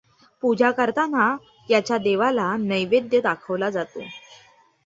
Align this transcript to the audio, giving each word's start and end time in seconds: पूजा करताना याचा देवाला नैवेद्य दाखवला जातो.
पूजा 0.43 0.71
करताना 0.71 1.25
याचा 1.69 1.97
देवाला 1.97 2.55
नैवेद्य 2.57 3.19
दाखवला 3.21 3.69
जातो. 3.69 4.01